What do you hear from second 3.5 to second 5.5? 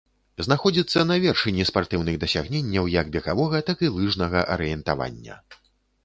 так і лыжнага арыентавання.